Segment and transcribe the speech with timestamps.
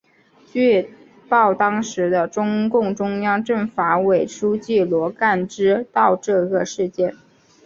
[0.51, 0.95] 据
[1.29, 7.15] 报当时的中共中央政法委书记罗干知道这个事件。